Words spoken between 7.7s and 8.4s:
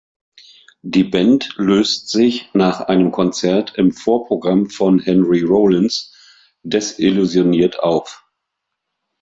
auf.